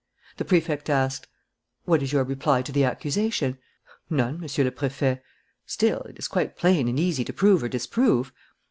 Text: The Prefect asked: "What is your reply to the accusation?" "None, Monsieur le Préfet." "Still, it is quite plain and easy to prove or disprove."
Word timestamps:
The 0.37 0.45
Prefect 0.45 0.89
asked: 0.89 1.27
"What 1.85 2.01
is 2.01 2.11
your 2.11 2.23
reply 2.23 2.63
to 2.63 2.71
the 2.71 2.83
accusation?" 2.83 3.59
"None, 4.09 4.39
Monsieur 4.39 4.63
le 4.63 4.71
Préfet." 4.71 5.21
"Still, 5.67 5.99
it 6.09 6.17
is 6.17 6.27
quite 6.27 6.57
plain 6.57 6.87
and 6.87 6.99
easy 6.99 7.23
to 7.23 7.33
prove 7.33 7.61
or 7.61 7.69
disprove." 7.69 8.33